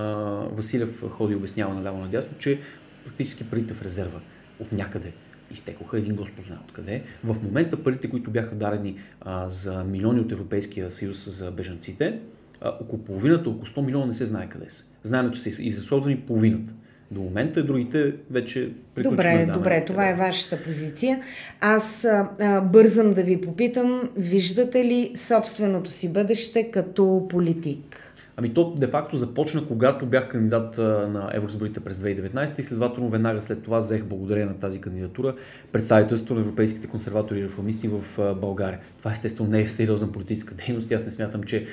[0.53, 2.61] Василев ходи и обяснява наляво надясно, че
[3.05, 4.21] практически парите в резерва
[4.61, 5.13] от някъде
[5.51, 7.03] изтекоха, един Господ знае откъде.
[7.25, 12.19] В момента парите, които бяха дадени а, за милиони от Европейския съюз за бежанците,
[12.61, 14.85] а, около половината, около 100 милиона не се знае къде са.
[15.03, 16.75] Знаем, че са изразходвани половината.
[17.11, 21.21] До момента другите вече Добре, да, добре, това е вашата позиция.
[21.61, 28.08] Аз а, бързам да ви попитам, виждате ли собственото си бъдеще като политик?
[28.41, 33.63] Ами то де-факто започна, когато бях кандидат на евроизборите през 2019 и следователно веднага след
[33.63, 35.35] това взех благодарение на тази кандидатура
[35.73, 38.81] представителство на европейските консерватори и реформисти в България.
[38.99, 40.93] Това естествено не е сериозна политическа дейност.
[40.93, 41.67] Аз не смятам, че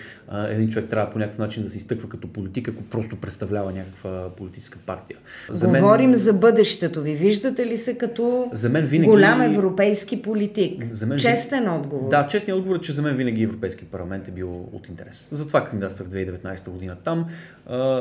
[0.49, 4.30] един човек трябва по някакъв начин да се изтъква като политик, ако просто представлява някаква
[4.38, 5.17] политическа партия.
[5.49, 5.82] За мен...
[5.82, 7.15] Говорим за бъдещето ви.
[7.15, 9.10] Виждате ли се като за мен винаги...
[9.10, 10.86] голям европейски политик?
[10.91, 11.19] За мен...
[11.19, 12.10] Честен отговор.
[12.10, 15.30] Да, честният отговор е, че за мен винаги Европейски парламент е бил от интерес.
[15.32, 17.26] Затова кандидатствах 2019 2019 година там.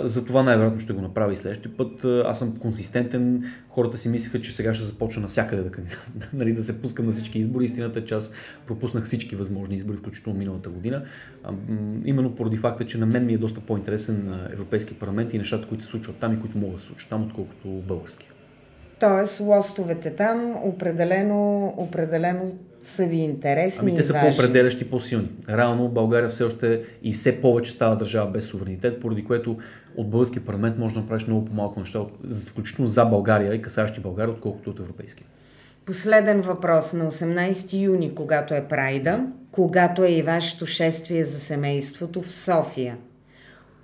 [0.05, 2.05] За това най-вероятно ще го направя и следващия път.
[2.05, 3.45] Аз съм консистентен.
[3.69, 5.71] Хората си мислеха, че сега ще започна навсякъде да,
[6.33, 7.65] нали, да се пускам на всички избори.
[7.65, 8.33] Истината е, че аз
[8.67, 11.03] пропуснах всички възможни избори, включително миналата година.
[12.05, 15.85] Именно поради факта, че на мен ми е доста по-интересен Европейски парламент и нещата, които
[15.85, 18.29] се случват там и които могат да се случат там, отколкото български.
[19.09, 23.79] Тоест, лостовете там определено, определено са ви интересни.
[23.81, 25.29] Ами те са по-определящи, по-силни.
[25.49, 29.57] Реално България все още и все повече става държава без суверенитет, поради което
[29.97, 32.01] от български парламент може да направиш много по-малко неща,
[32.49, 35.25] включително за България и касащи България, отколкото от европейски.
[35.87, 36.93] Последен въпрос.
[36.93, 42.97] На 18 юни, когато е Прайда, когато е и вашето шествие за семейството в София,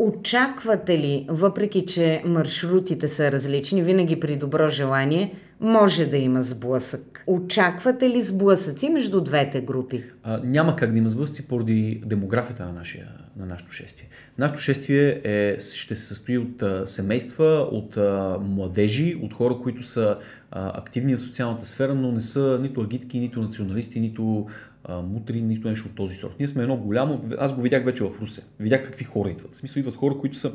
[0.00, 7.24] очаквате ли, въпреки че маршрутите са различни, винаги при добро желание, може да има сблъсък.
[7.26, 10.04] Очаквате ли сблъсъци между двете групи?
[10.22, 14.08] А, няма как да има сблъсъци поради демографията на, нашия, на нашето шествие.
[14.38, 19.82] Нашето шествие е, ще се състои от а, семейства, от а, младежи, от хора, които
[19.82, 20.18] са
[20.50, 24.46] а, активни в социалната сфера, но не са нито агитки, нито националисти, нито
[24.84, 26.34] а, мутри, нито нещо от този сорт.
[26.38, 28.42] Ние сме едно голямо, аз го видях вече в Русе.
[28.60, 29.54] Видях какви хора идват.
[29.54, 30.52] В смисъл идват хора, които са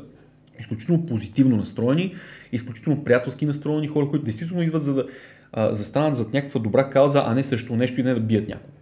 [0.60, 2.14] изключително позитивно настроени,
[2.52, 5.06] изключително приятелски настроени хора, които действително идват за да
[5.52, 8.72] а, застанат зад някаква добра кауза, а не срещу нещо и не да бият някого.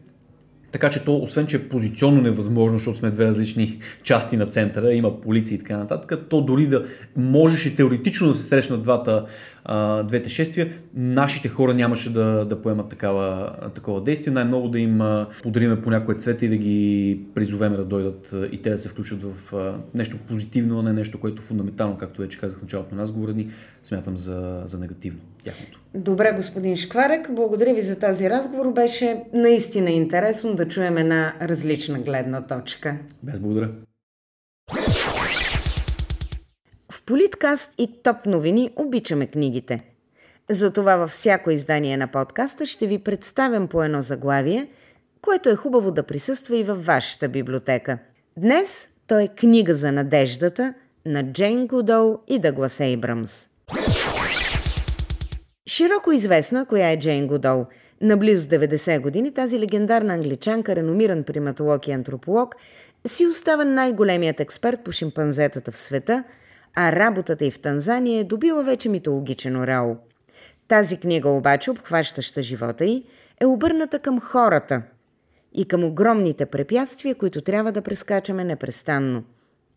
[0.75, 4.93] Така че то, освен че е позиционно невъзможно, защото сме две различни части на центъра,
[4.93, 6.85] има полиция и така нататък, то дори да
[7.17, 9.25] можеше теоретично да се срещнат двата,
[9.65, 14.33] а, двете шествия, нашите хора нямаше да, да поемат такава, такова действие.
[14.33, 15.01] Най-много да им
[15.43, 19.23] подариме по някое цвете и да ги призовеме да дойдат и те да се включат
[19.23, 23.03] в а, нещо позитивно, а не нещо, което фундаментално, както вече казах в началото на
[23.03, 23.51] разговора ни,
[23.85, 25.81] смятам за, за негативно тяхното.
[25.95, 28.73] Добре, господин Шкварек, благодаря ви за този разговор.
[28.73, 32.99] Беше наистина интересно да чуем една различна гледна точка.
[33.23, 33.69] Без благодаря.
[37.07, 39.85] Политкаст и Топ новини обичаме книгите.
[40.51, 44.69] Затова във всяко издание на подкаста ще ви представям по едно заглавие,
[45.23, 47.99] което е хубаво да присъства и във вашата библиотека.
[48.37, 50.75] Днес то е книга за надеждата
[51.07, 53.49] на Джейн Гудол и Дъглас Ейбрамс.
[55.67, 57.67] Широко известно е коя е Джейн Годол.
[58.01, 62.55] На близо 90 години тази легендарна англичанка, реномиран приматолог и антрополог,
[63.07, 66.25] си остава най-големият експерт по шимпанзетата в света,
[66.75, 69.97] а работата й в Танзания е добила вече митологичен ореол.
[70.69, 73.05] Тази книга обаче, обхващаща живота й,
[73.41, 74.83] е обърната към хората
[75.55, 79.25] и към огромните препятствия, които трябва да прескачаме непрестанно.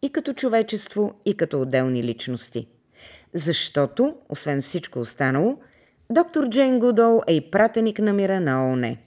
[0.02, 2.68] И като човечество, и като отделни личности.
[3.34, 5.58] Защото, освен всичко останало,
[6.10, 8.98] Доктор Джейн Гудол е и пратеник на мира на ООН.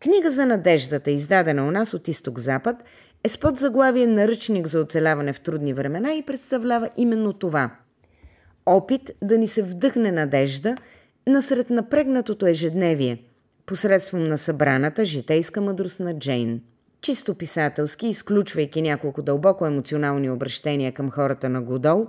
[0.00, 2.76] Книга за надеждата, издадена у нас от изток-запад,
[3.26, 7.70] е с подзаглавие наръчник за оцеляване в трудни времена и представлява именно това.
[8.66, 10.76] Опит да ни се вдъхне надежда
[11.26, 13.22] насред напрегнатото ежедневие,
[13.66, 16.60] посредством на събраната житейска мъдрост на Джейн.
[17.00, 22.06] Чисто писателски, изключвайки няколко дълбоко емоционални обращения към хората на Гудол,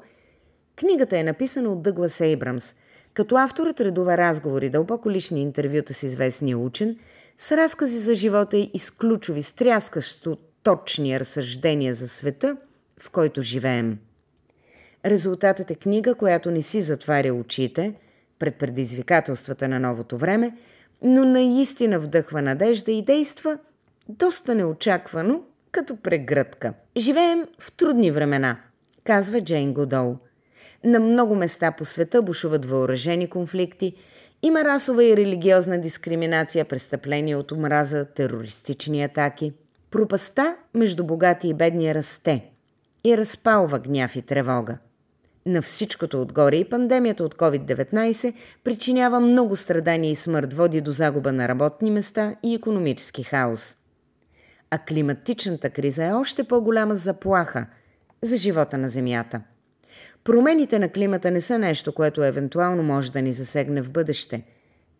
[0.75, 2.75] книгата е написана от Дъглас Ейбрамс–
[3.17, 6.97] като авторът редова разговори, дълбоко лични интервюта с известния учен,
[7.37, 10.37] с разкази за живота и с ключови, стряскащо
[10.67, 12.57] точни разсъждения за света,
[12.99, 13.97] в който живеем.
[15.05, 17.93] Резултатът е книга, която не си затваря очите
[18.39, 20.57] пред предизвикателствата на новото време,
[21.01, 23.57] но наистина вдъхва надежда и действа
[24.09, 26.73] доста неочаквано, като прегръдка.
[26.97, 28.57] Живеем в трудни времена,
[29.03, 30.17] казва Джейн Годол–
[30.83, 33.93] на много места по света бушуват въоръжени конфликти,
[34.41, 39.53] има расова и религиозна дискриминация, престъпления от омраза, терористични атаки.
[39.91, 42.51] Пропаста между богати и бедни расте
[43.03, 44.77] и разпалва гняв и тревога.
[45.45, 48.33] На всичкото отгоре и пандемията от COVID-19
[48.63, 53.77] причинява много страдания и смърт, води до загуба на работни места и економически хаос.
[54.71, 57.67] А климатичната криза е още по-голяма заплаха
[58.21, 59.41] за живота на Земята–
[60.27, 64.43] Промените на климата не са нещо, което евентуално може да ни засегне в бъдеще.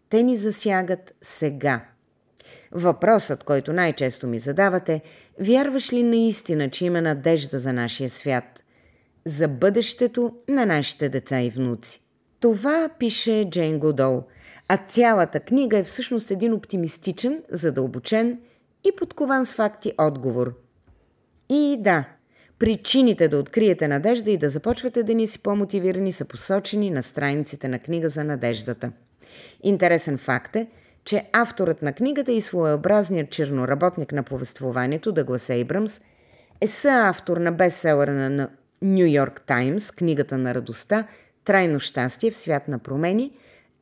[0.09, 1.85] Те ни засягат сега.
[2.71, 5.01] Въпросът, който най-често ми задавате,
[5.39, 8.63] вярваш ли наистина, че има надежда за нашия свят?
[9.25, 12.01] За бъдещето на нашите деца и внуци.
[12.39, 14.23] Това пише Джейн Годол,
[14.67, 18.39] а цялата книга е всъщност един оптимистичен, задълбочен
[18.83, 20.53] и подкован с факти отговор.
[21.49, 22.05] И да,
[22.59, 27.67] Причините да откриете надежда и да започвате да ни си по-мотивирани са посочени на страниците
[27.67, 28.91] на книга за надеждата.
[29.63, 30.67] Интересен факт е,
[31.07, 36.01] че авторът на книгата и своеобразният черноработник на повествованието Дъглас Ейбрамс
[36.61, 38.49] е съавтор на бестселъра на
[38.81, 41.07] Нью Йорк Таймс, книгата на радостта,
[41.45, 43.31] Трайно щастие в свят на промени,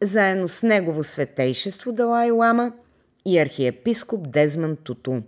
[0.02, 2.72] заедно с негово светейшество Далай Лама
[3.26, 5.22] и архиепископ Дезман Туту.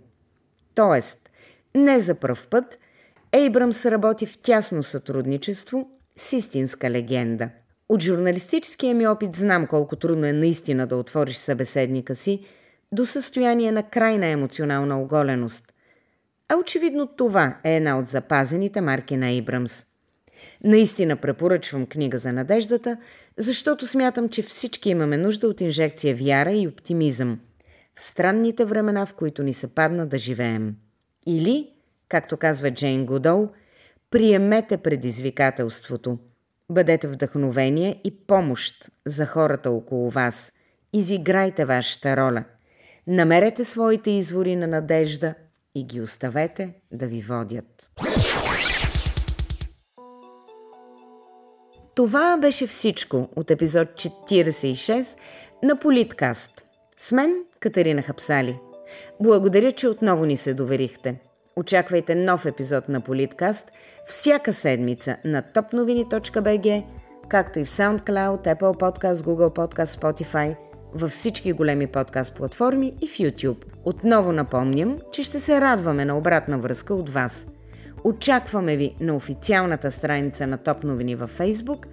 [0.74, 1.30] Тоест,
[1.74, 2.78] не за пръв път–
[3.32, 7.50] Ейбрамс работи в тясно сътрудничество с истинска легенда.
[7.88, 12.40] От журналистическия ми опит знам колко трудно е наистина да отвориш събеседника си
[12.92, 15.72] до състояние на крайна емоционална оголеност.
[16.48, 19.86] А очевидно това е една от запазените марки на Ейбрамс.
[20.64, 22.96] Наистина препоръчвам книга за надеждата,
[23.36, 27.40] защото смятам, че всички имаме нужда от инжекция вяра и оптимизъм
[27.96, 30.74] в странните времена, в които ни се падна да живеем.
[31.26, 31.70] Или–
[32.08, 33.48] както казва Джейн Гудол,
[34.10, 36.18] приемете предизвикателството.
[36.72, 40.52] Бъдете вдъхновение и помощ за хората около вас.
[40.92, 42.44] Изиграйте вашата роля.
[43.06, 45.34] Намерете своите извори на надежда
[45.74, 47.90] и ги оставете да ви водят.
[51.94, 55.18] Това беше всичко от епизод 46
[55.62, 56.64] на Политкаст.
[56.98, 58.58] С мен Катерина Хапсали.
[59.20, 61.20] Благодаря, че отново ни се доверихте.
[61.58, 63.72] Очаквайте нов епизод на Политкаст
[64.06, 66.84] всяка седмица на topnovini.bg,
[67.28, 70.56] както и в SoundCloud, Apple Podcast, Google Podcast, Spotify
[70.94, 73.64] във всички големи подкаст платформи и в YouTube.
[73.84, 77.46] Отново напомням, че ще се радваме на обратна връзка от вас.
[78.04, 81.86] Очакваме ви на официалната страница на Топ новини във Facebook,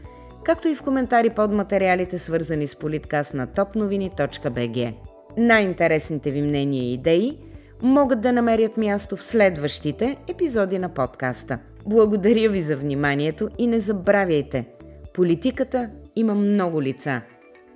[0.44, 4.94] както и в коментари под материалите, свързани с политкаст на topnovini.bg.
[5.38, 7.38] Най-интересните ви мнения и идеи
[7.84, 11.60] могат да намерят място в следващите епизоди на подкаста.
[11.86, 14.68] Благодаря ви за вниманието и не забравяйте,
[15.14, 17.22] политиката има много лица.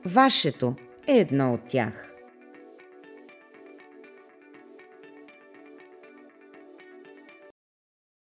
[0.05, 0.75] Вашето
[1.07, 2.08] е едно от тях.